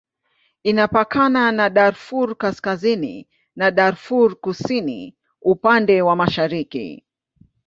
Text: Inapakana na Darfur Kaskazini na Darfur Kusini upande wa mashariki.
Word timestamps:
Inapakana 0.63 1.51
na 1.51 1.69
Darfur 1.69 2.37
Kaskazini 2.37 3.27
na 3.55 3.71
Darfur 3.71 4.35
Kusini 4.35 5.15
upande 5.41 6.01
wa 6.01 6.15
mashariki. 6.15 7.05